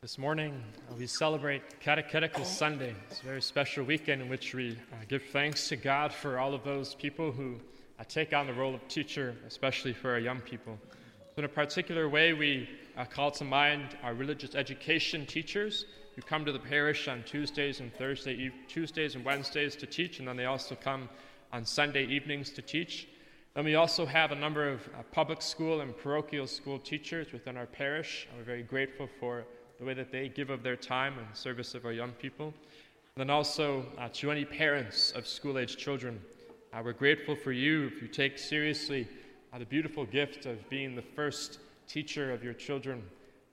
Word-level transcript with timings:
This 0.00 0.16
morning, 0.16 0.62
uh, 0.88 0.94
we 0.96 1.08
celebrate 1.08 1.80
Catechetical 1.80 2.44
Sunday. 2.44 2.94
It's 3.10 3.20
a 3.20 3.24
very 3.24 3.42
special 3.42 3.84
weekend 3.84 4.22
in 4.22 4.28
which 4.28 4.54
we 4.54 4.78
uh, 4.92 4.96
give 5.08 5.24
thanks 5.32 5.68
to 5.70 5.76
God 5.76 6.12
for 6.12 6.38
all 6.38 6.54
of 6.54 6.62
those 6.62 6.94
people 6.94 7.32
who 7.32 7.56
uh, 7.98 8.04
take 8.08 8.32
on 8.32 8.46
the 8.46 8.52
role 8.52 8.76
of 8.76 8.86
teacher, 8.86 9.34
especially 9.44 9.92
for 9.92 10.12
our 10.12 10.20
young 10.20 10.40
people. 10.40 10.78
So 11.34 11.38
in 11.38 11.46
a 11.46 11.48
particular 11.48 12.08
way, 12.08 12.32
we 12.32 12.68
uh, 12.96 13.06
call 13.06 13.32
to 13.32 13.44
mind 13.44 13.96
our 14.04 14.14
religious 14.14 14.54
education 14.54 15.26
teachers 15.26 15.86
who 16.14 16.22
come 16.22 16.44
to 16.44 16.52
the 16.52 16.60
parish 16.60 17.08
on 17.08 17.24
Tuesdays 17.24 17.80
and 17.80 17.92
Thursday, 17.92 18.52
Tuesdays 18.68 19.16
and 19.16 19.24
Wednesdays 19.24 19.74
to 19.74 19.86
teach, 19.86 20.20
and 20.20 20.28
then 20.28 20.36
they 20.36 20.44
also 20.44 20.76
come 20.76 21.08
on 21.52 21.64
Sunday 21.64 22.06
evenings 22.06 22.50
to 22.50 22.62
teach. 22.62 23.08
Then 23.54 23.64
we 23.64 23.74
also 23.74 24.06
have 24.06 24.30
a 24.30 24.36
number 24.36 24.68
of 24.68 24.80
uh, 24.96 25.02
public 25.10 25.42
school 25.42 25.80
and 25.80 25.96
parochial 25.98 26.46
school 26.46 26.78
teachers 26.78 27.32
within 27.32 27.56
our 27.56 27.66
parish. 27.66 28.28
We're 28.36 28.44
very 28.44 28.62
grateful 28.62 29.08
for 29.18 29.44
the 29.78 29.84
way 29.84 29.94
that 29.94 30.10
they 30.10 30.28
give 30.28 30.50
of 30.50 30.62
their 30.62 30.76
time 30.76 31.14
in 31.18 31.34
service 31.34 31.74
of 31.74 31.84
our 31.84 31.92
young 31.92 32.10
people. 32.12 32.46
And 32.46 33.28
then 33.28 33.30
also 33.30 33.86
uh, 33.96 34.08
to 34.14 34.30
any 34.30 34.44
parents 34.44 35.12
of 35.12 35.26
school 35.26 35.58
age 35.58 35.76
children, 35.76 36.20
uh, 36.72 36.82
we're 36.84 36.92
grateful 36.92 37.36
for 37.36 37.52
you 37.52 37.86
if 37.86 38.02
you 38.02 38.08
take 38.08 38.38
seriously 38.38 39.06
uh, 39.52 39.58
the 39.58 39.64
beautiful 39.64 40.04
gift 40.04 40.46
of 40.46 40.68
being 40.68 40.96
the 40.96 41.02
first 41.02 41.60
teacher 41.86 42.32
of 42.32 42.42
your 42.42 42.54
children 42.54 43.02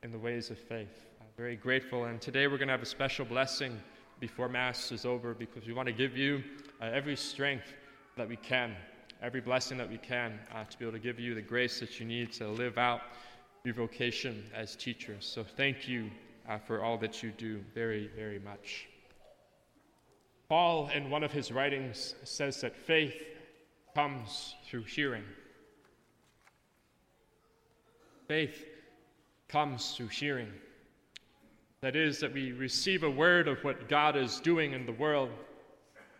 in 0.04 0.12
the 0.12 0.18
ways 0.18 0.50
of 0.50 0.58
faith. 0.58 1.06
Uh, 1.22 1.26
very 1.38 1.56
grateful. 1.56 2.06
And 2.06 2.20
today 2.20 2.48
we're 2.48 2.58
going 2.58 2.68
to 2.70 2.74
have 2.74 2.82
a 2.82 2.88
special 2.88 3.26
blessing 3.26 3.80
before 4.20 4.50
Mass 4.50 4.92
is 4.92 5.06
over 5.06 5.34
because 5.34 5.68
we 5.68 5.74
want 5.74 5.88
to 5.88 5.94
give 5.94 6.18
you 6.18 6.44
uh, 6.82 6.86
every 6.86 7.16
strength 7.16 7.74
that 8.18 8.28
we 8.28 8.36
can, 8.36 8.76
every 9.22 9.42
blessing 9.42 9.78
that 9.78 9.90
we 9.90 9.98
can 9.98 10.40
uh, 10.54 10.64
to 10.64 10.78
be 10.80 10.86
able 10.86 10.94
to 10.94 11.00
give 11.00 11.20
you 11.20 11.36
the 11.36 11.42
grace 11.42 11.80
that 11.80 12.00
you 12.00 12.06
need 12.06 12.32
to 12.34 12.48
live 12.48 12.78
out 12.78 13.02
your 13.64 13.74
vocation 13.74 14.44
as 14.54 14.76
teachers. 14.76 15.26
So 15.26 15.44
thank 15.44 15.88
you 15.88 16.12
uh, 16.48 16.58
for 16.60 16.84
all 16.84 16.98
that 17.00 17.24
you 17.24 17.32
do 17.32 17.60
very, 17.74 18.10
very 18.16 18.40
much. 18.40 18.88
Paul, 20.48 20.90
in 20.94 21.10
one 21.10 21.24
of 21.24 21.32
his 21.32 21.52
writings, 21.52 22.16
says 22.24 22.62
that 22.62 22.76
faith 22.76 23.16
comes 23.96 24.56
through 24.70 24.84
hearing. 24.84 25.24
Faith 28.28 28.66
comes 29.48 29.96
through 29.96 30.08
hearing. 30.08 30.52
That 31.82 31.96
is, 31.96 32.20
that 32.20 32.34
we 32.34 32.52
receive 32.52 33.04
a 33.04 33.10
word 33.10 33.48
of 33.48 33.64
what 33.64 33.90
God 33.90 34.16
is 34.16 34.40
doing 34.40 34.74
in 34.74 34.86
the 34.86 34.92
world, 34.92 35.30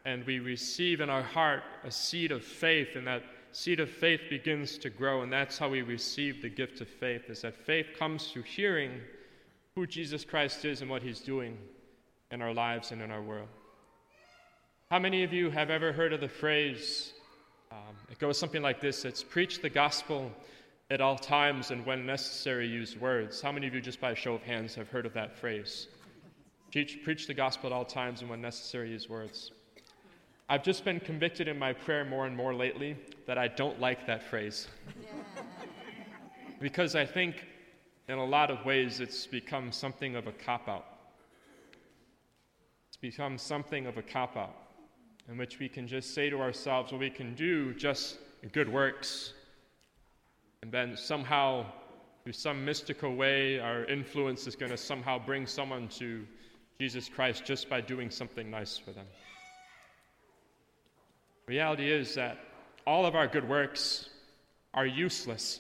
and 0.06 0.26
we 0.26 0.40
receive 0.40 1.02
in 1.02 1.10
our 1.10 1.24
heart 1.24 1.64
a 1.84 1.92
seed 1.92 2.32
of 2.32 2.44
faith, 2.44 2.90
and 2.96 3.08
that 3.08 3.24
seed 3.52 3.80
of 3.80 3.90
faith 3.90 4.22
begins 4.30 4.78
to 4.80 4.90
grow, 4.90 5.22
and 5.22 5.32
that's 5.32 5.58
how 5.58 5.70
we 5.70 5.82
receive 5.82 6.42
the 6.42 6.50
gift 6.50 6.82
of 6.82 6.88
faith, 6.88 7.30
is 7.30 7.42
that 7.42 7.56
faith 7.56 7.88
comes 7.98 8.32
through 8.32 8.44
hearing 8.44 9.02
who 9.76 9.86
Jesus 9.86 10.24
Christ 10.24 10.64
is 10.64 10.82
and 10.82 10.90
what 10.90 11.02
he's 11.02 11.20
doing 11.20 11.58
in 12.32 12.42
our 12.42 12.54
lives 12.54 12.94
and 12.94 13.02
in 13.02 13.12
our 13.12 13.22
world. 13.22 13.50
How 14.90 15.00
many 15.00 15.26
of 15.26 15.34
you 15.34 15.50
have 15.50 15.70
ever 15.70 15.92
heard 15.92 16.14
of 16.14 16.22
the 16.22 16.30
phrase, 16.30 17.12
um, 17.74 17.94
it 18.10 18.18
goes 18.18 18.38
something 18.38 18.62
like 18.62 18.80
this 18.80 19.04
it's 19.04 19.22
preach 19.22 19.62
the 19.62 19.70
gospel 19.70 20.32
at 20.92 21.02
all 21.02 21.18
times 21.18 21.72
and 21.72 21.86
when 21.86 22.06
necessary 22.06 22.66
use 22.66 22.96
words. 22.96 23.42
How 23.42 23.52
many 23.52 23.68
of 23.68 23.76
you, 23.76 23.82
just 23.82 24.00
by 24.00 24.12
a 24.12 24.16
show 24.16 24.34
of 24.34 24.44
hands, 24.44 24.76
have 24.76 24.88
heard 24.88 25.06
of 25.06 25.12
that 25.12 25.36
phrase? 25.38 25.90
Preach, 26.72 27.04
preach 27.04 27.28
the 27.28 27.34
gospel 27.34 27.68
at 27.68 27.74
all 27.74 27.84
times 27.84 28.22
and 28.22 28.30
when 28.30 28.40
necessary 28.40 28.92
use 28.92 29.10
words. 29.10 29.52
I've 30.48 30.64
just 30.64 30.86
been 30.86 31.02
convicted 31.02 31.50
in 31.50 31.60
my 31.60 31.74
prayer 31.74 32.06
more 32.06 32.28
and 32.28 32.38
more 32.38 32.56
lately 32.56 32.96
that 33.28 33.38
I 33.38 33.50
don't 33.50 33.82
like 33.82 34.08
that 34.08 34.24
phrase. 34.24 34.70
because 36.62 36.96
I 36.96 37.06
think 37.06 37.44
in 38.08 38.18
a 38.18 38.26
lot 38.26 38.52
of 38.52 38.66
ways 38.66 39.00
it's 39.00 39.26
become 39.26 39.72
something 39.72 40.16
of 40.16 40.28
a 40.28 40.32
cop 40.32 40.68
out. 40.68 40.86
It's 42.90 42.98
become 42.98 43.38
something 43.38 43.88
of 43.88 43.98
a 43.98 44.02
cop 44.02 44.38
out 44.38 44.56
in 45.28 45.38
which 45.38 45.60
we 45.60 45.68
can 45.68 45.88
just 45.88 46.14
say 46.14 46.30
to 46.30 46.40
ourselves, 46.40 46.92
well, 46.92 47.00
we 47.00 47.10
can 47.10 47.34
do 47.34 47.74
just 47.74 48.18
good 48.52 48.72
works, 48.72 49.34
and 50.62 50.72
then 50.72 50.96
somehow, 50.96 51.66
through 52.24 52.34
some 52.34 52.64
mystical 52.64 53.16
way, 53.16 53.60
our 53.60 53.86
influence 53.86 54.46
is 54.46 54.56
going 54.56 54.72
to 54.72 54.78
somehow 54.78 55.18
bring 55.18 55.48
someone 55.48 55.88
to 55.88 56.26
Jesus 56.80 57.10
Christ 57.10 57.44
just 57.44 57.70
by 57.70 57.82
doing 57.82 58.12
something 58.12 58.52
nice 58.52 58.78
for 58.78 58.92
them. 58.92 59.06
Reality 61.48 61.92
is 61.92 62.14
that 62.16 62.38
all 62.86 63.06
of 63.06 63.16
our 63.16 63.28
good 63.28 63.48
works 63.48 64.10
are 64.74 64.86
useless 64.86 65.60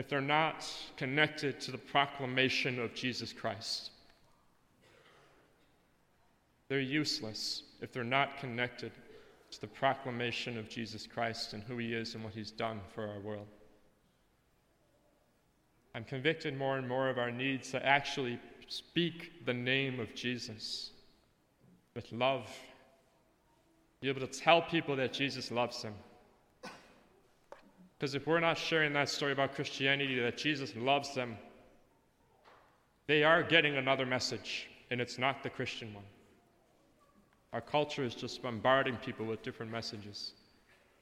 if 0.00 0.08
they're 0.08 0.22
not 0.22 0.66
connected 0.96 1.60
to 1.60 1.70
the 1.70 1.76
proclamation 1.76 2.80
of 2.80 2.94
Jesus 2.94 3.34
Christ. 3.34 3.90
They're 6.68 6.80
useless 6.80 7.64
if 7.82 7.92
they're 7.92 8.02
not 8.02 8.38
connected 8.38 8.92
to 9.50 9.60
the 9.60 9.66
proclamation 9.66 10.56
of 10.56 10.70
Jesus 10.70 11.06
Christ 11.06 11.52
and 11.52 11.62
who 11.62 11.76
he 11.76 11.92
is 11.92 12.14
and 12.14 12.24
what 12.24 12.32
he's 12.32 12.50
done 12.50 12.80
for 12.94 13.06
our 13.06 13.20
world. 13.20 13.46
I'm 15.94 16.04
convicted 16.04 16.56
more 16.56 16.78
and 16.78 16.88
more 16.88 17.10
of 17.10 17.18
our 17.18 17.30
needs 17.30 17.70
to 17.72 17.84
actually 17.84 18.40
speak 18.68 19.44
the 19.44 19.52
name 19.52 20.00
of 20.00 20.14
Jesus 20.14 20.92
with 21.94 22.10
love. 22.10 22.48
Be 24.00 24.08
able 24.08 24.26
to 24.26 24.26
tell 24.26 24.62
people 24.62 24.96
that 24.96 25.12
Jesus 25.12 25.50
loves 25.50 25.82
them. 25.82 25.92
Because 28.00 28.14
if 28.14 28.26
we're 28.26 28.40
not 28.40 28.56
sharing 28.56 28.94
that 28.94 29.10
story 29.10 29.32
about 29.32 29.54
Christianity, 29.54 30.18
that 30.20 30.38
Jesus 30.38 30.74
loves 30.74 31.14
them, 31.14 31.36
they 33.06 33.22
are 33.24 33.42
getting 33.42 33.76
another 33.76 34.06
message, 34.06 34.70
and 34.90 35.02
it's 35.02 35.18
not 35.18 35.42
the 35.42 35.50
Christian 35.50 35.92
one. 35.92 36.04
Our 37.52 37.60
culture 37.60 38.02
is 38.02 38.14
just 38.14 38.42
bombarding 38.42 38.96
people 38.96 39.26
with 39.26 39.42
different 39.42 39.70
messages. 39.70 40.32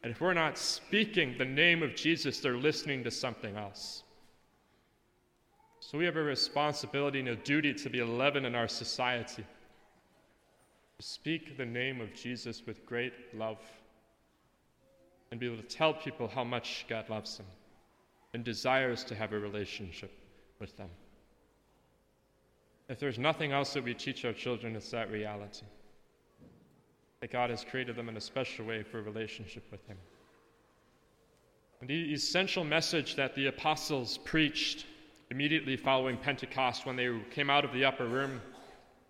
And 0.02 0.10
if 0.10 0.20
we're 0.20 0.34
not 0.34 0.58
speaking 0.58 1.36
the 1.38 1.44
name 1.44 1.84
of 1.84 1.94
Jesus, 1.94 2.40
they're 2.40 2.56
listening 2.56 3.04
to 3.04 3.12
something 3.12 3.56
else. 3.56 4.02
So 5.78 5.98
we 5.98 6.04
have 6.04 6.16
a 6.16 6.22
responsibility 6.22 7.20
and 7.20 7.28
a 7.28 7.36
duty 7.36 7.74
to 7.74 7.88
be 7.88 8.00
a 8.00 8.06
leaven 8.06 8.44
in 8.44 8.56
our 8.56 8.68
society 8.68 9.44
speak 11.00 11.56
the 11.56 11.64
name 11.64 12.00
of 12.00 12.12
Jesus 12.12 12.66
with 12.66 12.84
great 12.84 13.12
love 13.32 13.58
and 15.30 15.38
be 15.38 15.46
able 15.46 15.56
to 15.56 15.62
tell 15.62 15.92
people 15.92 16.28
how 16.28 16.44
much 16.44 16.86
God 16.88 17.08
loves 17.08 17.36
them 17.36 17.46
and 18.34 18.44
desires 18.44 19.04
to 19.04 19.14
have 19.14 19.32
a 19.32 19.38
relationship 19.38 20.10
with 20.58 20.76
them. 20.76 20.88
If 22.88 22.98
there's 22.98 23.18
nothing 23.18 23.52
else 23.52 23.74
that 23.74 23.84
we 23.84 23.94
teach 23.94 24.24
our 24.24 24.32
children, 24.32 24.74
it's 24.76 24.90
that 24.90 25.10
reality 25.10 25.66
that 27.20 27.32
God 27.32 27.50
has 27.50 27.64
created 27.64 27.96
them 27.96 28.08
in 28.08 28.16
a 28.16 28.20
special 28.20 28.64
way 28.64 28.84
for 28.84 29.00
a 29.00 29.02
relationship 29.02 29.64
with 29.72 29.84
Him. 29.86 29.96
And 31.80 31.90
the 31.90 32.12
essential 32.12 32.62
message 32.62 33.16
that 33.16 33.34
the 33.34 33.46
apostles 33.46 34.18
preached 34.18 34.86
immediately 35.30 35.76
following 35.76 36.16
Pentecost 36.16 36.86
when 36.86 36.96
they 36.96 37.10
came 37.30 37.50
out 37.50 37.64
of 37.64 37.72
the 37.72 37.84
upper 37.84 38.06
room 38.06 38.40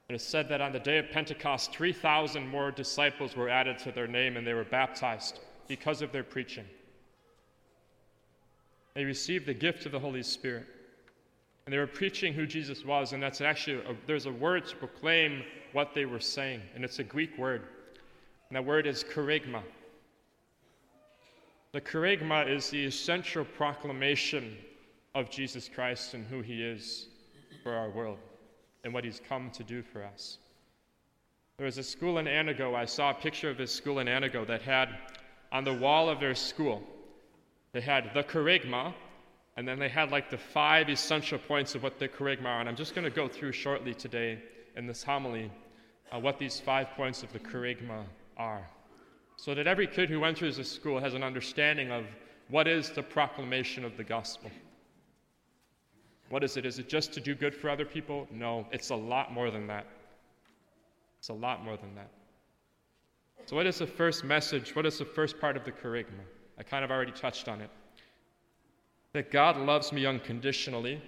it 0.08 0.14
is 0.14 0.22
said 0.22 0.48
that 0.48 0.62
on 0.62 0.72
the 0.72 0.80
day 0.80 0.96
of 0.96 1.10
Pentecost, 1.10 1.70
3,000 1.72 2.48
more 2.48 2.70
disciples 2.70 3.36
were 3.36 3.50
added 3.50 3.78
to 3.80 3.92
their 3.92 4.06
name 4.06 4.38
and 4.38 4.46
they 4.46 4.54
were 4.54 4.64
baptized 4.64 5.38
because 5.68 6.02
of 6.02 6.12
their 6.12 6.24
preaching. 6.24 6.64
They 8.94 9.04
received 9.04 9.46
the 9.46 9.54
gift 9.54 9.86
of 9.86 9.92
the 9.92 10.00
Holy 10.00 10.22
Spirit. 10.22 10.66
And 11.66 11.72
they 11.72 11.78
were 11.78 11.86
preaching 11.86 12.32
who 12.32 12.46
Jesus 12.46 12.84
was, 12.84 13.12
and 13.12 13.22
that's 13.22 13.42
actually, 13.42 13.76
a, 13.76 13.94
there's 14.06 14.24
a 14.24 14.32
word 14.32 14.66
to 14.68 14.76
proclaim 14.76 15.44
what 15.72 15.94
they 15.94 16.06
were 16.06 16.18
saying, 16.18 16.62
and 16.74 16.82
it's 16.82 16.98
a 16.98 17.04
Greek 17.04 17.36
word. 17.36 17.62
And 18.48 18.56
that 18.56 18.64
word 18.64 18.86
is 18.86 19.04
kerygma. 19.04 19.62
The 21.72 21.80
kerygma 21.82 22.48
is 22.48 22.70
the 22.70 22.86
essential 22.86 23.44
proclamation 23.44 24.56
of 25.14 25.28
Jesus 25.28 25.68
Christ 25.68 26.14
and 26.14 26.26
who 26.26 26.40
he 26.40 26.62
is 26.62 27.08
for 27.62 27.74
our 27.74 27.90
world 27.90 28.18
and 28.84 28.94
what 28.94 29.04
he's 29.04 29.20
come 29.28 29.50
to 29.50 29.62
do 29.62 29.82
for 29.82 30.02
us. 30.02 30.38
There 31.58 31.66
was 31.66 31.76
a 31.76 31.82
school 31.82 32.18
in 32.18 32.26
Anago, 32.26 32.74
I 32.74 32.86
saw 32.86 33.10
a 33.10 33.14
picture 33.14 33.50
of 33.50 33.58
this 33.58 33.72
school 33.72 33.98
in 33.98 34.06
Anago 34.06 34.46
that 34.46 34.62
had 34.62 34.88
on 35.52 35.64
the 35.64 35.74
wall 35.74 36.08
of 36.08 36.20
their 36.20 36.34
school, 36.34 36.82
they 37.72 37.80
had 37.80 38.10
the 38.14 38.22
kerygma, 38.22 38.94
and 39.56 39.66
then 39.66 39.78
they 39.78 39.88
had 39.88 40.10
like 40.10 40.30
the 40.30 40.38
five 40.38 40.88
essential 40.88 41.38
points 41.38 41.74
of 41.74 41.82
what 41.82 41.98
the 41.98 42.08
kerygma 42.08 42.46
are. 42.46 42.60
And 42.60 42.68
I'm 42.68 42.76
just 42.76 42.94
going 42.94 43.04
to 43.04 43.10
go 43.10 43.28
through 43.28 43.52
shortly 43.52 43.94
today 43.94 44.40
in 44.76 44.86
this 44.86 45.02
homily 45.02 45.50
uh, 46.12 46.18
what 46.18 46.38
these 46.38 46.60
five 46.60 46.88
points 46.96 47.22
of 47.22 47.32
the 47.32 47.38
kerygma 47.38 48.04
are. 48.36 48.66
So 49.36 49.54
that 49.54 49.66
every 49.66 49.86
kid 49.86 50.08
who 50.08 50.24
enters 50.24 50.56
the 50.56 50.64
school 50.64 50.98
has 50.98 51.14
an 51.14 51.22
understanding 51.22 51.90
of 51.90 52.04
what 52.48 52.66
is 52.66 52.90
the 52.90 53.02
proclamation 53.02 53.84
of 53.84 53.96
the 53.96 54.04
gospel. 54.04 54.50
What 56.30 56.44
is 56.44 56.56
it? 56.56 56.66
Is 56.66 56.78
it 56.78 56.88
just 56.88 57.12
to 57.14 57.20
do 57.20 57.34
good 57.34 57.54
for 57.54 57.70
other 57.70 57.84
people? 57.84 58.26
No, 58.30 58.66
it's 58.70 58.90
a 58.90 58.96
lot 58.96 59.32
more 59.32 59.50
than 59.50 59.66
that. 59.68 59.86
It's 61.18 61.28
a 61.28 61.34
lot 61.34 61.64
more 61.64 61.76
than 61.76 61.94
that. 61.94 62.10
So, 63.48 63.56
what 63.56 63.66
is 63.66 63.78
the 63.78 63.86
first 63.86 64.24
message? 64.24 64.76
What 64.76 64.84
is 64.84 64.98
the 64.98 65.06
first 65.06 65.40
part 65.40 65.56
of 65.56 65.64
the 65.64 65.72
kerygma? 65.72 66.20
I 66.58 66.62
kind 66.62 66.84
of 66.84 66.90
already 66.90 67.12
touched 67.12 67.48
on 67.48 67.62
it. 67.62 67.70
that 69.14 69.30
God 69.30 69.56
loves 69.56 69.90
me 69.90 70.04
unconditionally 70.04 71.00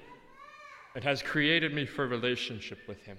and 0.95 1.05
has 1.05 1.21
created 1.21 1.75
me 1.75 1.85
for 1.85 2.07
relationship 2.07 2.79
with 2.89 3.03
Him. 3.03 3.19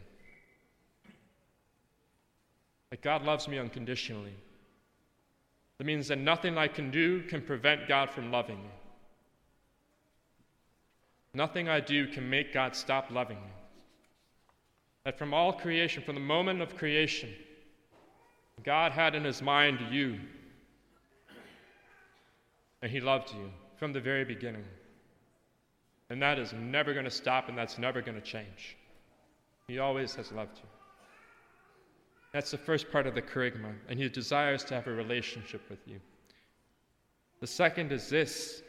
That 2.89 3.03
God 3.03 3.21
loves 3.21 3.47
me 3.47 3.59
unconditionally. 3.59 4.33
That 5.77 5.83
means 5.85 6.07
that 6.07 6.18
nothing 6.18 6.57
I 6.57 6.68
can 6.68 6.89
do 6.89 7.21
can 7.21 7.44
prevent 7.44 7.88
God 7.88 8.09
from 8.09 8.31
loving 8.31 8.57
me. 8.57 8.71
Nothing 11.35 11.69
I 11.69 11.79
do 11.79 12.07
can 12.07 12.27
make 12.27 12.56
God 12.56 12.75
stop 12.75 13.12
loving 13.12 13.38
me. 13.38 13.53
That 15.03 15.19
from 15.19 15.31
all 15.31 15.53
creation, 15.53 16.01
from 16.01 16.15
the 16.15 16.21
moment 16.21 16.59
of 16.63 16.75
creation, 16.75 17.29
God 18.63 18.92
had 18.92 19.16
in 19.16 19.24
his 19.24 19.42
mind 19.42 19.80
you. 19.92 20.19
And 22.81 22.92
he 22.92 23.00
loved 23.00 23.31
you 23.34 23.52
from 23.78 23.94
the 23.94 24.02
very 24.02 24.25
beginning. 24.25 24.66
And 26.10 26.22
that 26.22 26.40
is 26.40 26.54
never 26.54 26.94
going 26.94 27.06
to 27.06 27.12
stop 27.12 27.50
and 27.50 27.58
that's 27.58 27.78
never 27.78 28.02
going 28.02 28.19
to 28.19 28.25
change. 28.25 28.78
He 29.68 29.80
always 29.80 30.16
has 30.16 30.31
loved 30.31 30.58
you. 30.58 30.69
That's 32.34 32.52
the 32.52 32.58
first 32.58 32.92
part 32.92 33.08
of 33.08 33.16
the 33.16 33.22
kerygma, 33.22 33.74
and 33.90 34.00
he 34.00 34.08
desires 34.08 34.64
to 34.66 34.74
have 34.74 34.88
a 34.88 34.92
relationship 34.92 35.62
with 35.69 35.80
you. 35.86 36.00
The 37.42 37.48
second 37.48 37.92
is 37.92 38.10
this 38.10 38.64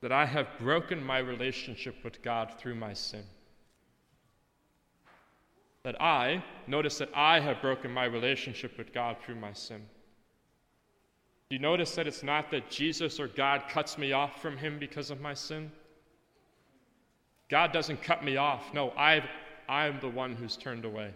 that 0.00 0.12
I 0.12 0.26
have 0.26 0.48
broken 0.58 1.02
my 1.02 1.18
relationship 1.18 1.96
with 2.04 2.20
God 2.22 2.54
through 2.58 2.74
my 2.74 2.92
sin. 2.92 3.24
That 5.84 6.00
I, 6.00 6.42
notice 6.66 6.98
that 6.98 7.10
I 7.14 7.40
have 7.40 7.60
broken 7.60 7.90
my 7.90 8.04
relationship 8.06 8.76
with 8.78 8.92
God 8.92 9.16
through 9.24 9.36
my 9.36 9.52
sin. 9.52 9.82
Do 11.48 11.56
you 11.56 11.60
notice 11.60 11.94
that 11.94 12.06
it's 12.06 12.22
not 12.22 12.50
that 12.50 12.70
Jesus 12.70 13.20
or 13.20 13.28
God 13.28 13.64
cuts 13.68 13.98
me 13.98 14.12
off 14.12 14.40
from 14.40 14.56
Him 14.56 14.78
because 14.78 15.10
of 15.10 15.20
my 15.20 15.34
sin? 15.34 15.70
God 17.50 17.72
doesn't 17.72 18.02
cut 18.02 18.24
me 18.24 18.36
off. 18.36 18.72
No, 18.72 18.90
i 18.96 19.22
I'm 19.68 19.98
the 20.00 20.08
one 20.08 20.34
who's 20.34 20.56
turned 20.56 20.84
away. 20.84 21.10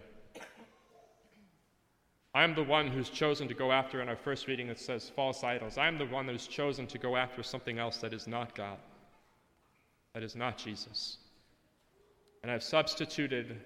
I'm 2.33 2.53
the 2.53 2.63
one 2.63 2.87
who's 2.87 3.09
chosen 3.09 3.47
to 3.47 3.53
go 3.53 3.71
after, 3.71 4.01
in 4.01 4.09
our 4.09 4.15
first 4.15 4.47
reading 4.47 4.69
it 4.69 4.79
says 4.79 5.11
false 5.15 5.43
idols. 5.43 5.77
I'm 5.77 5.97
the 5.97 6.05
one 6.05 6.27
who's 6.27 6.47
chosen 6.47 6.85
to 6.87 6.97
go 6.97 7.15
after 7.15 7.41
something 7.41 7.79
else 7.79 7.97
that 7.97 8.13
is 8.13 8.27
not 8.27 8.55
God, 8.55 8.77
that 10.13 10.23
is 10.23 10.35
not 10.35 10.57
Jesus. 10.57 11.17
And 12.43 12.51
I've 12.51 12.63
substituted 12.63 13.59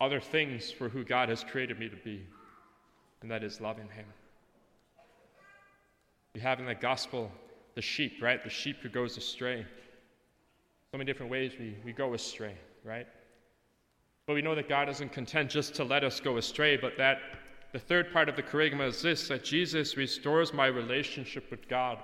other 0.00 0.20
things 0.20 0.70
for 0.70 0.88
who 0.88 1.04
God 1.04 1.28
has 1.28 1.44
created 1.44 1.78
me 1.78 1.88
to 1.88 1.96
be, 1.96 2.24
and 3.22 3.30
that 3.30 3.42
is 3.42 3.60
loving 3.60 3.88
Him. 3.88 4.06
We 6.34 6.40
have 6.40 6.60
in 6.60 6.66
the 6.66 6.74
gospel 6.74 7.30
the 7.74 7.82
sheep, 7.82 8.22
right? 8.22 8.42
The 8.42 8.50
sheep 8.50 8.78
who 8.82 8.88
goes 8.88 9.16
astray. 9.16 9.66
So 10.92 10.98
many 10.98 11.04
different 11.04 11.30
ways 11.30 11.52
we, 11.58 11.76
we 11.84 11.92
go 11.92 12.14
astray, 12.14 12.54
right? 12.84 13.06
But 14.26 14.34
we 14.34 14.42
know 14.42 14.54
that 14.54 14.68
God 14.68 14.88
isn't 14.88 15.12
content 15.12 15.50
just 15.50 15.74
to 15.76 15.84
let 15.84 16.04
us 16.04 16.20
go 16.20 16.36
astray, 16.36 16.76
but 16.76 16.96
that 16.98 17.18
the 17.72 17.78
third 17.78 18.12
part 18.12 18.28
of 18.28 18.36
the 18.36 18.42
kerygma 18.42 18.88
is 18.88 19.02
this 19.02 19.28
that 19.28 19.44
Jesus 19.44 19.96
restores 19.96 20.52
my 20.52 20.66
relationship 20.66 21.50
with 21.50 21.68
God 21.68 21.98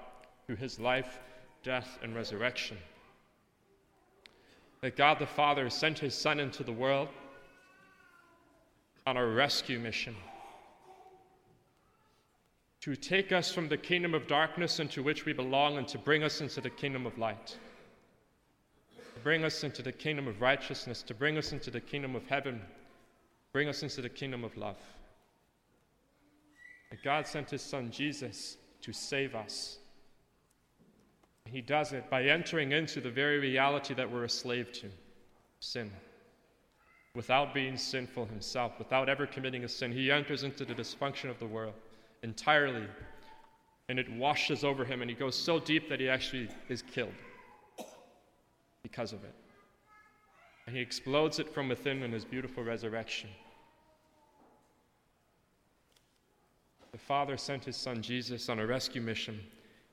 through 0.46 0.56
his 0.56 0.78
life, 0.78 1.18
death, 1.62 1.98
and 2.02 2.14
resurrection. 2.14 2.76
That 4.82 4.96
God 4.96 5.18
the 5.18 5.26
Father 5.26 5.68
sent 5.70 5.98
his 5.98 6.14
Son 6.14 6.38
into 6.38 6.62
the 6.62 6.72
world 6.72 7.08
on 9.06 9.16
a 9.16 9.26
rescue 9.26 9.78
mission 9.78 10.16
to 12.86 12.94
take 12.94 13.32
us 13.32 13.52
from 13.52 13.68
the 13.68 13.76
kingdom 13.76 14.14
of 14.14 14.28
darkness 14.28 14.78
into 14.78 15.02
which 15.02 15.24
we 15.24 15.32
belong 15.32 15.76
and 15.76 15.88
to 15.88 15.98
bring 15.98 16.22
us 16.22 16.40
into 16.40 16.60
the 16.60 16.70
kingdom 16.70 17.04
of 17.04 17.18
light. 17.18 17.56
To 19.14 19.20
bring 19.24 19.42
us 19.42 19.64
into 19.64 19.82
the 19.82 19.90
kingdom 19.90 20.28
of 20.28 20.40
righteousness, 20.40 21.02
to 21.02 21.12
bring 21.12 21.36
us 21.36 21.50
into 21.50 21.68
the 21.68 21.80
kingdom 21.80 22.14
of 22.14 22.24
heaven, 22.28 22.62
bring 23.52 23.68
us 23.68 23.82
into 23.82 24.02
the 24.02 24.08
kingdom 24.08 24.44
of 24.44 24.56
love. 24.56 24.76
That 26.92 27.02
God 27.02 27.26
sent 27.26 27.50
his 27.50 27.62
son 27.62 27.90
Jesus 27.90 28.56
to 28.82 28.92
save 28.92 29.34
us. 29.34 29.78
He 31.46 31.60
does 31.60 31.92
it 31.92 32.08
by 32.08 32.22
entering 32.22 32.70
into 32.70 33.00
the 33.00 33.10
very 33.10 33.40
reality 33.40 33.94
that 33.94 34.08
we're 34.08 34.24
a 34.24 34.28
slave 34.28 34.70
to 34.74 34.86
sin. 35.58 35.90
Without 37.16 37.54
being 37.54 37.78
sinful 37.78 38.26
himself, 38.26 38.78
without 38.78 39.08
ever 39.08 39.26
committing 39.26 39.64
a 39.64 39.68
sin, 39.68 39.90
he 39.90 40.12
enters 40.12 40.42
into 40.42 40.66
the 40.66 40.74
dysfunction 40.74 41.30
of 41.30 41.38
the 41.38 41.46
world 41.46 41.72
entirely. 42.22 42.86
And 43.88 43.98
it 43.98 44.12
washes 44.12 44.64
over 44.64 44.84
him, 44.84 45.00
and 45.00 45.10
he 45.10 45.16
goes 45.16 45.34
so 45.34 45.58
deep 45.58 45.88
that 45.88 45.98
he 45.98 46.10
actually 46.10 46.50
is 46.68 46.82
killed 46.82 47.14
because 48.82 49.14
of 49.14 49.24
it. 49.24 49.34
And 50.66 50.76
he 50.76 50.82
explodes 50.82 51.38
it 51.38 51.48
from 51.48 51.70
within 51.70 52.02
in 52.02 52.12
his 52.12 52.26
beautiful 52.26 52.62
resurrection. 52.62 53.30
The 56.92 56.98
Father 56.98 57.38
sent 57.38 57.64
his 57.64 57.78
Son 57.78 58.02
Jesus 58.02 58.50
on 58.50 58.58
a 58.58 58.66
rescue 58.66 59.00
mission. 59.00 59.40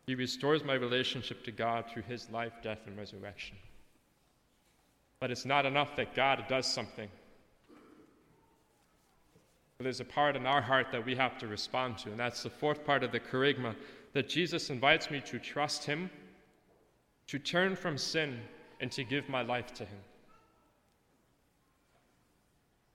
He 0.07 0.15
restores 0.15 0.65
my 0.65 0.73
relationship 0.73 1.45
to 1.45 1.51
God 1.51 1.85
through 1.89 2.03
his 2.03 2.29
life, 2.31 2.53
death, 2.61 2.79
and 2.85 2.97
resurrection. 2.97 3.55
But 5.23 5.31
it's 5.31 5.45
not 5.45 5.65
enough 5.65 5.95
that 5.95 6.13
God 6.13 6.43
does 6.49 6.67
something. 6.67 7.07
There's 9.79 10.01
a 10.01 10.03
part 10.03 10.35
in 10.35 10.45
our 10.45 10.61
heart 10.61 10.87
that 10.91 11.05
we 11.05 11.15
have 11.15 11.37
to 11.37 11.47
respond 11.47 11.97
to, 11.99 12.09
and 12.09 12.19
that's 12.19 12.43
the 12.43 12.49
fourth 12.49 12.83
part 12.83 13.05
of 13.05 13.13
the 13.13 13.21
kerygma 13.21 13.73
that 14.11 14.27
Jesus 14.27 14.69
invites 14.69 15.09
me 15.09 15.21
to 15.21 15.39
trust 15.39 15.85
him, 15.85 16.09
to 17.27 17.39
turn 17.39 17.77
from 17.77 17.97
sin, 17.97 18.37
and 18.81 18.91
to 18.91 19.05
give 19.05 19.29
my 19.29 19.43
life 19.43 19.73
to 19.75 19.85
him. 19.85 19.97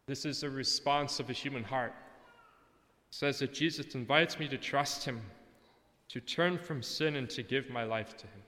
This 0.05 0.27
is 0.27 0.43
a 0.43 0.51
response 0.51 1.21
of 1.21 1.31
a 1.31 1.33
human 1.33 1.65
heart 1.65 1.95
says 3.09 3.39
that 3.39 3.55
Jesus 3.55 3.95
invites 3.95 4.39
me 4.39 4.49
to 4.49 4.59
trust 4.59 5.03
him, 5.03 5.23
to 6.11 6.21
turn 6.21 6.59
from 6.59 6.83
sin, 6.83 7.17
and 7.17 7.31
to 7.31 7.43
give 7.43 7.71
my 7.71 7.85
life 7.85 8.19
to 8.19 8.27
him. 8.27 8.43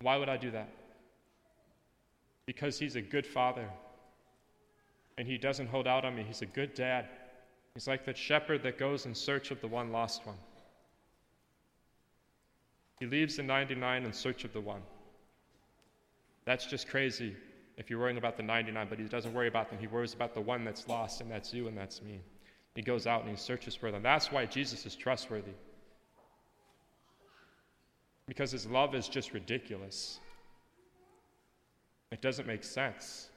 Why 0.00 0.16
would 0.16 0.30
I 0.30 0.38
do 0.38 0.50
that? 0.52 0.70
Because 2.46 2.78
he's 2.78 2.96
a 2.96 3.02
good 3.02 3.26
father. 3.26 3.68
And 5.18 5.26
he 5.26 5.38
doesn't 5.38 5.66
hold 5.66 5.86
out 5.86 6.04
on 6.04 6.14
me. 6.14 6.24
He's 6.26 6.42
a 6.42 6.46
good 6.46 6.74
dad. 6.74 7.06
He's 7.74 7.88
like 7.88 8.04
that 8.06 8.16
shepherd 8.16 8.62
that 8.62 8.78
goes 8.78 9.06
in 9.06 9.14
search 9.14 9.50
of 9.50 9.60
the 9.60 9.68
one 9.68 9.92
lost 9.92 10.26
one. 10.26 10.36
He 13.00 13.06
leaves 13.06 13.36
the 13.36 13.42
99 13.42 14.04
in 14.04 14.12
search 14.12 14.44
of 14.44 14.52
the 14.52 14.60
one. 14.60 14.80
That's 16.46 16.64
just 16.66 16.88
crazy 16.88 17.36
if 17.76 17.90
you're 17.90 17.98
worrying 17.98 18.16
about 18.16 18.36
the 18.36 18.42
99, 18.42 18.86
but 18.88 18.98
he 18.98 19.04
doesn't 19.04 19.34
worry 19.34 19.48
about 19.48 19.68
them. 19.68 19.78
He 19.78 19.86
worries 19.86 20.14
about 20.14 20.32
the 20.32 20.40
one 20.40 20.64
that's 20.64 20.88
lost, 20.88 21.20
and 21.20 21.30
that's 21.30 21.52
you 21.52 21.68
and 21.68 21.76
that's 21.76 22.00
me. 22.00 22.20
He 22.74 22.82
goes 22.82 23.06
out 23.06 23.22
and 23.22 23.30
he 23.30 23.36
searches 23.36 23.74
for 23.74 23.90
them. 23.90 24.02
That's 24.02 24.32
why 24.32 24.46
Jesus 24.46 24.86
is 24.86 24.94
trustworthy. 24.94 25.52
Because 28.26 28.50
his 28.50 28.66
love 28.66 28.94
is 28.94 29.08
just 29.08 29.32
ridiculous. 29.32 30.20
It 32.12 32.20
doesn't 32.22 32.46
make 32.46 32.64
sense, 32.64 33.28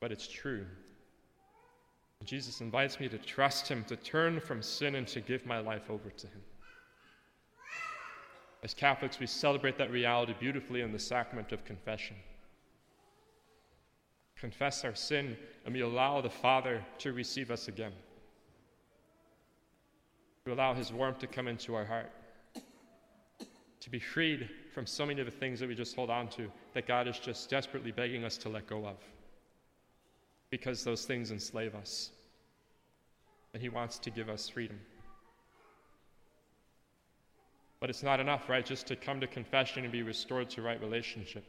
but 0.00 0.10
it's 0.10 0.26
true. 0.26 0.66
Jesus 2.24 2.62
invites 2.62 2.98
me 3.00 3.08
to 3.08 3.18
trust 3.18 3.68
him, 3.68 3.84
to 3.84 3.96
turn 3.96 4.40
from 4.40 4.62
sin, 4.62 4.94
and 4.94 5.06
to 5.08 5.20
give 5.20 5.44
my 5.44 5.58
life 5.58 5.90
over 5.90 6.08
to 6.08 6.26
him. 6.26 6.40
As 8.62 8.72
Catholics, 8.72 9.20
we 9.20 9.26
celebrate 9.26 9.76
that 9.76 9.90
reality 9.90 10.34
beautifully 10.40 10.80
in 10.80 10.90
the 10.90 10.98
sacrament 10.98 11.52
of 11.52 11.66
confession 11.66 12.16
confess 14.44 14.84
our 14.84 14.94
sin, 14.94 15.38
and 15.64 15.72
we 15.72 15.80
allow 15.80 16.20
the 16.20 16.28
Father 16.28 16.84
to 16.98 17.14
receive 17.14 17.50
us 17.50 17.68
again. 17.68 17.92
To 20.44 20.52
allow 20.52 20.74
His 20.74 20.92
warmth 20.92 21.18
to 21.20 21.26
come 21.26 21.48
into 21.48 21.74
our 21.74 21.86
heart. 21.86 22.12
To 23.80 23.88
be 23.88 23.98
freed 23.98 24.50
from 24.74 24.86
so 24.86 25.06
many 25.06 25.20
of 25.20 25.26
the 25.26 25.32
things 25.32 25.60
that 25.60 25.68
we 25.68 25.74
just 25.74 25.94
hold 25.94 26.10
on 26.10 26.28
to 26.28 26.50
that 26.74 26.86
God 26.86 27.06
is 27.06 27.18
just 27.18 27.48
desperately 27.48 27.92
begging 27.92 28.24
us 28.24 28.36
to 28.38 28.48
let 28.48 28.66
go 28.66 28.86
of. 28.86 28.96
Because 30.50 30.84
those 30.84 31.04
things 31.04 31.30
enslave 31.30 31.74
us. 31.74 32.10
And 33.52 33.62
He 33.62 33.68
wants 33.68 33.98
to 34.00 34.10
give 34.10 34.28
us 34.28 34.48
freedom. 34.48 34.80
But 37.80 37.90
it's 37.90 38.02
not 38.02 38.18
enough, 38.18 38.48
right, 38.48 38.64
just 38.64 38.86
to 38.88 38.96
come 38.96 39.20
to 39.20 39.26
confession 39.26 39.84
and 39.84 39.92
be 39.92 40.02
restored 40.02 40.50
to 40.50 40.62
right 40.62 40.80
relationship 40.80 41.44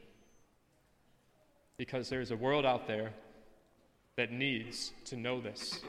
because 1.76 2.08
there's 2.08 2.30
a 2.30 2.36
world 2.36 2.64
out 2.64 2.86
there 2.86 3.12
that 4.16 4.32
needs 4.32 4.92
to 5.04 5.16
know 5.16 5.40
this. 5.40 5.80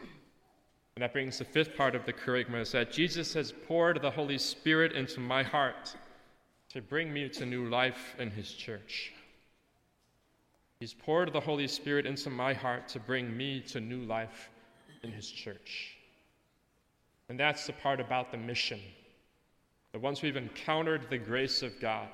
And 0.95 1.03
that 1.03 1.13
brings 1.13 1.37
the 1.37 1.45
fifth 1.45 1.77
part 1.77 1.95
of 1.95 2.05
the 2.05 2.13
kerygma 2.13 2.61
is 2.61 2.71
that 2.71 2.91
Jesus 2.91 3.33
has 3.33 3.53
poured 3.67 4.01
the 4.01 4.11
Holy 4.11 4.37
Spirit 4.37 4.93
into 4.93 5.19
my 5.19 5.43
heart 5.43 5.95
to 6.73 6.81
bring 6.81 7.13
me 7.13 7.29
to 7.29 7.45
new 7.45 7.69
life 7.69 8.15
in 8.19 8.29
his 8.29 8.51
church. 8.51 9.13
He's 10.79 10.93
poured 10.93 11.33
the 11.33 11.39
Holy 11.39 11.67
Spirit 11.67 12.05
into 12.05 12.29
my 12.29 12.53
heart 12.53 12.87
to 12.89 12.99
bring 12.99 13.35
me 13.35 13.61
to 13.61 13.81
new 13.81 14.01
life 14.01 14.49
in 15.03 15.11
his 15.11 15.29
church. 15.29 15.95
And 17.29 17.39
that's 17.39 17.65
the 17.65 17.73
part 17.73 17.99
about 17.99 18.31
the 18.31 18.37
mission. 18.37 18.79
That 19.91 20.01
once 20.01 20.21
we've 20.21 20.35
encountered 20.35 21.09
the 21.09 21.17
grace 21.17 21.63
of 21.63 21.79
God, 21.79 22.09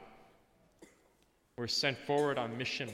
We're 1.58 1.68
sent 1.68 1.98
forward 1.98 2.38
on 2.38 2.58
mission 2.58 2.90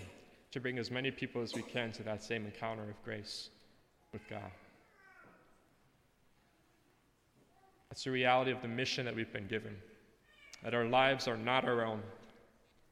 to 0.51 0.59
bring 0.59 0.77
as 0.79 0.91
many 0.91 1.11
people 1.11 1.41
as 1.41 1.55
we 1.55 1.61
can 1.61 1.91
to 1.93 2.03
that 2.03 2.23
same 2.23 2.45
encounter 2.45 2.83
of 2.83 3.03
grace 3.05 3.49
with 4.11 4.21
God. 4.29 4.51
That's 7.89 8.03
the 8.03 8.11
reality 8.11 8.51
of 8.51 8.61
the 8.61 8.67
mission 8.67 9.05
that 9.05 9.15
we've 9.15 9.31
been 9.31 9.47
given. 9.47 9.75
That 10.63 10.73
our 10.73 10.85
lives 10.85 11.27
are 11.27 11.37
not 11.37 11.65
our 11.65 11.85
own, 11.85 12.01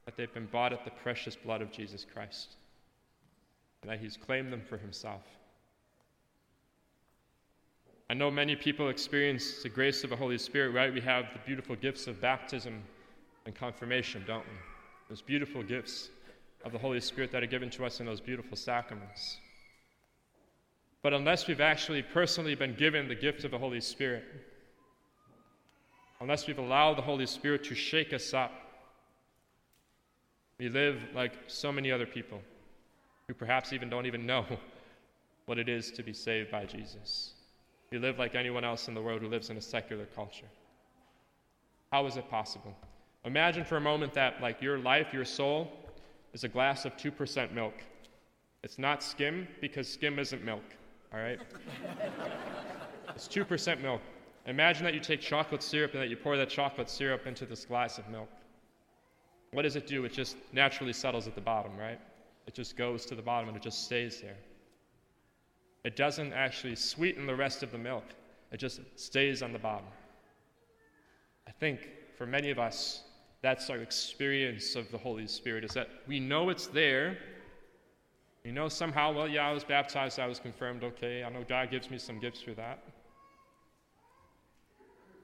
that 0.06 0.16
they've 0.16 0.34
been 0.34 0.48
bought 0.48 0.74
at 0.74 0.86
the 0.86 0.92
precious 0.92 1.36
blood 1.36 1.62
of 1.62 1.72
Jesus 1.72 2.06
Christ, 2.14 2.56
and 3.82 3.92
that 3.92 4.00
He's 4.00 4.18
claimed 4.18 4.54
them 4.54 4.62
for 4.62 4.78
Himself. 4.78 5.24
I 8.10 8.14
know 8.14 8.32
many 8.32 8.56
people 8.56 8.88
experience 8.88 9.62
the 9.62 9.70
grace 9.70 10.06
of 10.06 10.12
the 10.12 10.16
Holy 10.16 10.38
Spirit, 10.38 10.72
right? 10.72 10.94
We 10.94 11.02
have 11.02 11.26
the 11.34 11.40
beautiful 11.46 11.76
gifts 11.76 12.08
of 12.08 12.22
baptism 12.22 12.82
and 13.46 13.54
confirmation, 13.54 14.24
don't 14.26 14.46
we? 14.46 14.58
Those 15.10 15.22
beautiful 15.22 15.62
gifts 15.62 16.10
of 16.64 16.72
the 16.72 16.78
Holy 16.78 17.02
Spirit 17.02 17.32
that 17.32 17.44
are 17.44 17.48
given 17.48 17.70
to 17.72 17.86
us 17.86 18.00
in 18.00 18.06
those 18.06 18.22
beautiful 18.22 18.56
sacraments. 18.56 19.38
But 21.02 21.14
unless 21.14 21.48
we've 21.48 21.62
actually 21.62 22.02
personally 22.02 22.56
been 22.56 22.76
given 22.76 23.08
the 23.08 23.16
gift 23.16 23.44
of 23.44 23.52
the 23.52 23.58
Holy 23.58 23.82
Spirit, 23.82 24.24
unless 26.20 26.48
we've 26.48 26.60
allowed 26.60 26.98
the 26.98 27.02
Holy 27.02 27.26
Spirit 27.26 27.64
to 27.66 27.76
shake 27.76 28.14
us 28.14 28.34
up, 28.34 28.52
we 30.60 30.70
live 30.70 31.02
like 31.14 31.34
so 31.48 31.72
many 31.72 31.92
other 31.92 32.06
people 32.06 32.42
who 33.28 33.34
perhaps 33.34 33.74
even 33.74 33.90
don't 33.90 34.06
even 34.06 34.26
know 34.26 34.46
what 35.46 35.60
it 35.60 35.70
is 35.70 35.92
to 35.92 36.04
be 36.04 36.14
saved 36.14 36.52
by 36.52 36.66
Jesus. 36.66 37.34
We 37.92 38.00
live 38.00 38.18
like 38.20 38.36
anyone 38.36 38.64
else 38.64 38.88
in 38.88 38.94
the 38.94 39.02
world 39.02 39.22
who 39.22 39.30
lives 39.30 39.50
in 39.50 39.58
a 39.58 39.62
secular 39.62 40.06
culture. 40.16 40.48
How 41.92 42.06
is 42.06 42.18
it 42.18 42.30
possible? 42.30 42.76
Imagine 43.24 43.64
for 43.64 43.78
a 43.78 43.82
moment 43.82 44.14
that, 44.14 44.42
like, 44.42 44.62
your 44.62 44.78
life, 44.80 45.14
your 45.14 45.26
soul, 45.26 45.72
is 46.34 46.44
a 46.44 46.48
glass 46.48 46.86
of 46.86 46.98
2% 46.98 47.54
milk. 47.54 47.74
It's 48.64 48.78
not 48.78 49.04
skim 49.04 49.48
because 49.62 49.88
skim 49.88 50.20
isn't 50.20 50.44
milk, 50.44 50.64
all 51.14 51.20
right? 51.20 51.40
it's 53.16 53.28
2% 53.28 53.82
milk. 53.82 54.02
Imagine 54.48 54.86
that 54.86 54.94
you 54.94 55.02
take 55.02 55.20
chocolate 55.20 55.62
syrup 55.62 55.94
and 55.94 56.02
that 56.02 56.10
you 56.10 56.16
pour 56.16 56.38
that 56.38 56.50
chocolate 56.50 56.90
syrup 56.90 57.28
into 57.28 57.46
this 57.46 57.66
glass 57.66 57.98
of 57.98 58.08
milk. 58.08 58.30
What 59.52 59.64
does 59.64 59.76
it 59.76 59.88
do? 59.88 60.06
It 60.06 60.14
just 60.14 60.38
naturally 60.54 60.94
settles 60.94 61.28
at 61.28 61.36
the 61.36 61.42
bottom, 61.42 61.76
right? 61.78 62.00
It 62.48 62.54
just 62.54 62.78
goes 62.78 63.06
to 63.08 63.16
the 63.16 63.22
bottom 63.22 63.50
and 63.50 63.58
it 63.58 63.64
just 63.64 63.84
stays 63.84 64.22
there. 64.22 64.38
It 65.84 65.98
doesn't 65.98 66.32
actually 66.32 66.76
sweeten 66.76 67.28
the 67.28 67.36
rest 67.36 67.62
of 67.62 67.72
the 67.72 67.78
milk, 67.78 68.06
it 68.52 68.58
just 68.58 68.80
stays 68.96 69.44
on 69.44 69.52
the 69.52 69.60
bottom. 69.60 69.88
I 71.46 71.52
think 71.52 71.90
for 72.18 72.26
many 72.26 72.50
of 72.50 72.58
us, 72.58 73.04
that's 73.42 73.70
our 73.70 73.78
experience 73.78 74.76
of 74.76 74.90
the 74.92 74.98
Holy 74.98 75.28
Spirit, 75.28 75.66
is 75.66 75.72
that 75.72 75.90
we 76.08 76.20
know 76.20 76.50
it's 76.50 76.68
there. 76.68 77.18
We 78.44 78.52
know 78.52 78.70
somehow, 78.70 79.14
well, 79.14 79.28
yeah, 79.28 79.48
I 79.48 79.52
was 79.52 79.66
baptized, 79.66 80.20
I 80.20 80.28
was 80.28 80.40
confirmed, 80.40 80.84
okay. 80.84 81.24
I 81.24 81.30
know 81.30 81.44
God 81.48 81.70
gives 81.70 81.92
me 81.92 81.98
some 81.98 82.20
gifts 82.20 82.42
for 82.42 82.54
that 82.54 82.80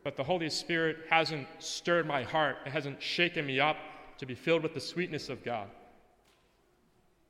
but 0.04 0.18
the 0.18 0.24
Holy 0.24 0.50
Spirit 0.50 0.98
hasn't 1.10 1.48
stirred 1.60 2.06
my 2.06 2.24
heart, 2.24 2.58
it 2.66 2.72
hasn't 2.72 3.02
shaken 3.02 3.46
me 3.46 3.60
up 3.60 3.78
to 4.18 4.26
be 4.26 4.36
filled 4.36 4.64
with 4.64 4.74
the 4.74 4.80
sweetness 4.80 5.30
of 5.30 5.44
God, 5.44 5.70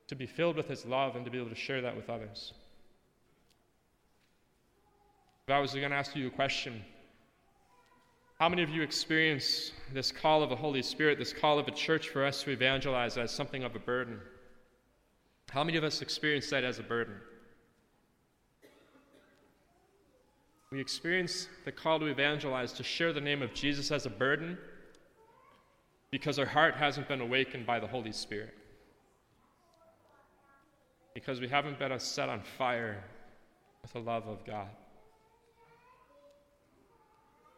to 0.08 0.16
be 0.16 0.26
filled 0.26 0.56
with 0.56 0.68
His 0.68 0.86
love, 0.86 1.16
and 1.16 1.24
to 1.26 1.32
be 1.32 1.38
able 1.38 1.50
to 1.50 1.56
share 1.56 1.82
that 1.82 1.96
with 1.96 2.10
others. 2.10 2.54
If 5.48 5.54
I 5.54 5.60
was 5.60 5.74
going 5.74 5.90
to 5.90 5.96
ask 5.96 6.16
you 6.16 6.28
a 6.28 6.32
question, 6.32 6.84
how 8.40 8.50
many 8.50 8.64
of 8.64 8.70
you 8.70 8.82
experience 8.82 9.72
this 9.94 10.12
call 10.12 10.42
of 10.42 10.50
the 10.50 10.56
Holy 10.56 10.82
Spirit, 10.82 11.20
this 11.20 11.34
call 11.34 11.60
of 11.60 11.68
a 11.68 11.72
church 11.72 12.10
for 12.10 12.26
us 12.26 12.44
to 12.44 12.52
evangelize 12.52 13.18
as 13.18 13.32
something 13.32 13.64
of 13.64 13.76
a 13.76 13.80
burden? 13.80 14.20
How 15.50 15.64
many 15.64 15.78
of 15.78 15.84
us 15.84 16.02
experience 16.02 16.50
that 16.50 16.64
as 16.64 16.80
a 16.80 16.84
burden? 16.84 17.16
We 20.74 20.82
experience 20.82 21.50
the 21.66 21.72
call 21.72 22.00
to 22.00 22.08
evangelize, 22.08 22.74
to 22.74 22.84
share 22.84 23.14
the 23.14 23.22
name 23.22 23.44
of 23.44 23.54
Jesus 23.54 23.92
as 23.92 24.08
a 24.08 24.10
burden 24.10 24.58
because 26.10 26.40
our 26.40 26.48
heart 26.48 26.74
hasn't 26.74 27.08
been 27.08 27.22
awakened 27.22 27.68
by 27.68 27.80
the 27.80 27.86
Holy 27.86 28.12
Spirit. 28.12 28.56
Because 31.14 31.40
we 31.40 31.48
haven't 31.48 31.78
been 31.78 31.98
set 32.00 32.28
on 32.28 32.42
fire 32.58 33.04
with 33.84 33.94
the 33.94 34.00
love 34.00 34.28
of 34.28 34.44
God. 34.48 34.70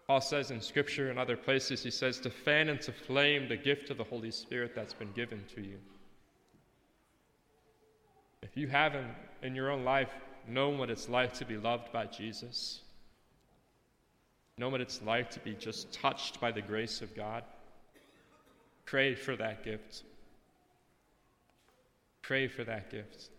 Paul 0.07 0.19
says 0.19 0.51
in 0.51 0.59
Scripture 0.59 1.09
and 1.09 1.17
other 1.17 1.37
places, 1.37 1.81
he 1.81 1.91
says, 1.91 2.19
to 2.19 2.29
fan 2.29 2.67
into 2.67 2.91
flame 2.91 3.47
the 3.47 3.55
gift 3.55 3.91
of 3.91 3.97
the 3.97 4.03
Holy 4.03 4.31
Spirit 4.31 4.73
that's 4.75 4.93
been 4.93 5.13
given 5.13 5.41
to 5.55 5.61
you. 5.61 5.77
If 8.41 8.57
you 8.57 8.67
haven't 8.67 9.07
in 9.41 9.55
your 9.55 9.71
own 9.71 9.85
life 9.85 10.11
known 10.49 10.77
what 10.77 10.89
it's 10.89 11.07
like 11.07 11.31
to 11.35 11.45
be 11.45 11.55
loved 11.55 11.93
by 11.93 12.07
Jesus, 12.07 12.81
know 14.57 14.69
what 14.69 14.79
it's 14.81 15.01
like 15.01 15.29
to 15.31 15.39
be 15.41 15.53
just 15.53 15.91
touched 15.91 16.39
by 16.39 16.51
the 16.51 16.61
grace 16.61 17.01
of 17.01 17.13
God. 17.15 17.43
Pray 18.85 19.13
for 19.15 19.35
that 19.35 19.63
gift. 19.63 20.03
Pray 22.21 22.47
for 22.47 22.63
that 22.63 22.89
gift. 22.89 23.29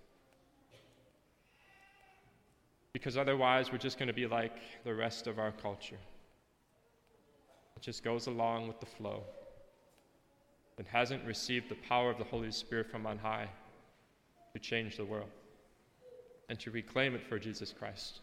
Because 2.93 3.17
otherwise, 3.17 3.73
we're 3.73 3.79
just 3.79 3.99
going 3.99 4.09
to 4.09 4.15
be 4.15 4.27
like 4.27 4.57
the 4.85 4.95
rest 4.95 5.27
of 5.27 5.39
our 5.39 5.53
culture. 5.53 5.99
It 7.77 7.83
just 7.83 8.03
goes 8.03 8.27
along 8.27 8.69
with 8.69 8.81
the 8.81 8.87
flow 8.87 9.23
and 10.79 10.87
hasn't 10.87 11.25
received 11.25 11.69
the 11.69 11.77
power 11.89 12.11
of 12.11 12.19
the 12.19 12.25
Holy 12.25 12.51
Spirit 12.51 12.91
from 12.91 13.07
on 13.07 13.19
high 13.19 13.49
to 14.55 14.59
change 14.59 14.97
the 14.97 15.05
world 15.05 15.31
and 16.49 16.59
to 16.61 16.71
reclaim 16.71 17.15
it 17.15 17.27
for 17.27 17.39
Jesus 17.39 17.73
Christ, 17.73 18.21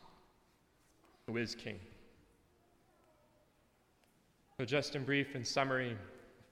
who 1.27 1.37
is 1.37 1.55
King. 1.55 1.79
So, 4.57 4.65
just 4.65 4.95
in 4.95 5.03
brief 5.03 5.35
and 5.35 5.45
summary, 5.45 5.97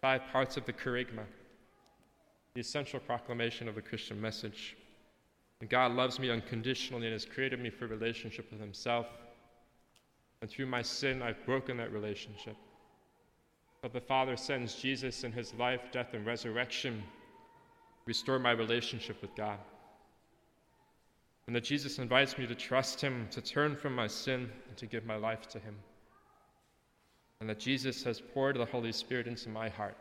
five 0.01 0.22
parts 0.31 0.58
of 0.58 0.65
the 0.65 0.74
kerygma 0.74 1.25
the 2.53 2.62
essential 2.62 3.00
proclamation 3.00 3.67
of 3.67 3.75
the 3.75 3.81
Christian 3.81 4.20
message. 4.20 4.75
And 5.62 5.70
God 5.70 5.93
loves 5.93 6.20
me 6.20 6.29
unconditionally 6.29 7.05
and 7.05 7.13
has 7.13 7.25
created 7.25 7.62
me 7.62 7.70
for 7.70 7.88
relationship 7.88 8.51
with 8.51 8.60
Himself. 8.60 9.08
And 10.41 10.50
through 10.50 10.65
my 10.65 10.81
sin, 10.81 11.22
I've 11.22 11.46
broken 11.46 11.77
that 11.77 11.93
relationship. 11.93 12.58
But 13.81 13.93
the 13.93 14.01
Father 14.01 14.36
sends 14.36 14.75
Jesus 14.75 15.24
in 15.24 15.31
His 15.31 15.53
life, 15.53 15.81
death, 15.91 16.13
and 16.13 16.25
resurrection 16.25 17.01
restore 18.05 18.39
my 18.39 18.51
relationship 18.51 19.22
with 19.22 19.34
God. 19.36 19.60
And 21.48 21.55
that 21.55 21.63
Jesus 21.63 22.00
invites 22.00 22.38
me 22.38 22.48
to 22.48 22.55
trust 22.55 23.00
Him, 23.00 23.27
to 23.31 23.41
turn 23.41 23.75
from 23.75 23.96
my 23.96 24.08
sin, 24.08 24.50
and 24.67 24.77
to 24.77 24.88
give 24.88 25.05
my 25.05 25.15
life 25.15 25.48
to 25.50 25.60
Him 25.60 25.75
and 27.41 27.50
that 27.50 27.60
Jesus 27.60 28.03
has 28.03 28.21
poured 28.21 28.55
the 28.55 28.65
Holy 28.65 28.91
Spirit 28.91 29.25
into 29.25 29.50
my 29.50 29.67
heart 29.67 29.98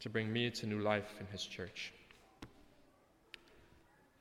to 0.00 0.10
bring 0.10 0.30
me 0.30 0.50
to 0.50 0.66
new 0.66 0.80
life 0.80 1.14
in 1.18 1.26
His 1.28 1.42
church. 1.44 1.94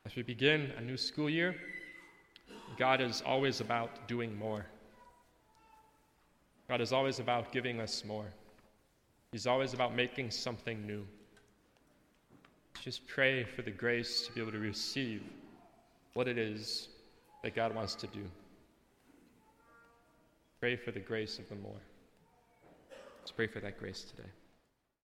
As 0.05 0.15
we 0.15 0.23
begin 0.23 0.71
a 0.77 0.81
new 0.81 0.95
school 0.95 1.29
year, 1.29 1.53
God 2.77 3.01
is 3.01 3.21
always 3.25 3.59
about 3.59 4.07
doing 4.07 4.35
more. 4.39 4.65
God 6.69 6.79
is 6.79 6.93
always 6.93 7.19
about 7.19 7.51
giving 7.51 7.81
us 7.81 8.05
more. 8.05 8.27
He's 9.33 9.45
always 9.45 9.73
about 9.73 9.93
making 9.93 10.31
something 10.31 10.88
new. 10.88 11.05
Just 12.81 13.05
pray 13.07 13.43
for 13.43 13.61
the 13.61 13.71
grace 13.71 14.25
to 14.25 14.31
be 14.31 14.39
able 14.39 14.53
to 14.53 14.59
receive 14.59 15.21
what 16.13 16.29
it 16.29 16.38
is 16.38 16.88
that 17.43 17.55
God 17.55 17.75
wants 17.75 17.93
to 17.95 18.07
do. 18.07 18.23
Pray 20.61 20.77
for 20.77 20.91
the 20.91 21.00
grace 21.00 21.38
of 21.38 21.50
the 21.50 21.55
more. 21.55 21.81
Let's 23.31 23.38
pray 23.38 23.47
for 23.47 23.61
that 23.61 23.79
grace 23.79 24.01
today. 24.01 24.27